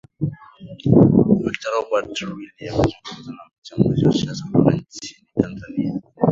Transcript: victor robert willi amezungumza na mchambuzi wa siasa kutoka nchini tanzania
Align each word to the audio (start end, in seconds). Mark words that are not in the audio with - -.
victor 1.43 1.71
robert 1.75 2.15
willi 2.35 2.65
amezungumza 2.69 3.31
na 3.33 3.43
mchambuzi 3.61 4.05
wa 4.05 4.13
siasa 4.13 4.43
kutoka 4.45 4.71
nchini 4.71 5.27
tanzania 5.41 6.01